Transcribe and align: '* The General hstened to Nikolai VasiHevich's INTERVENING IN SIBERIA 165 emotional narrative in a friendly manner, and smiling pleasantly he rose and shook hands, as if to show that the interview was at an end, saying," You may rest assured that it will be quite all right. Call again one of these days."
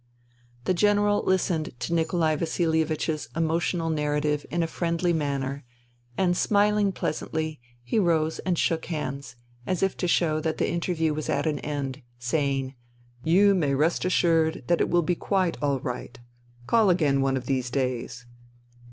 '* 0.33 0.63
The 0.65 0.73
General 0.73 1.23
hstened 1.27 1.77
to 1.77 1.93
Nikolai 1.93 2.35
VasiHevich's 2.35 2.57
INTERVENING 2.57 2.81
IN 2.81 2.89
SIBERIA 2.89 3.43
165 3.43 3.43
emotional 3.43 3.89
narrative 3.91 4.45
in 4.49 4.63
a 4.63 4.65
friendly 4.65 5.13
manner, 5.13 5.63
and 6.17 6.35
smiling 6.35 6.91
pleasantly 6.91 7.59
he 7.83 7.99
rose 7.99 8.39
and 8.39 8.57
shook 8.57 8.85
hands, 8.87 9.35
as 9.67 9.83
if 9.83 9.95
to 9.97 10.07
show 10.07 10.39
that 10.39 10.57
the 10.57 10.71
interview 10.71 11.13
was 11.13 11.29
at 11.29 11.45
an 11.45 11.59
end, 11.59 12.01
saying," 12.17 12.73
You 13.33 13.53
may 13.53 13.75
rest 13.75 14.03
assured 14.03 14.63
that 14.65 14.81
it 14.81 14.89
will 14.89 15.03
be 15.03 15.13
quite 15.13 15.61
all 15.61 15.79
right. 15.79 16.17
Call 16.65 16.89
again 16.89 17.21
one 17.21 17.37
of 17.37 17.45
these 17.45 17.69
days." 17.69 18.25